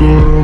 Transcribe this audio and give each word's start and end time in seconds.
good. 0.00 0.39